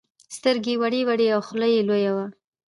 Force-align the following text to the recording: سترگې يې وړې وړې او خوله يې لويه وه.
سترگې 0.35 0.73
يې 0.75 0.79
وړې 0.81 1.01
وړې 1.07 1.27
او 1.35 1.41
خوله 1.47 1.67
يې 1.73 1.81
لويه 1.87 2.11
وه. 2.15 2.25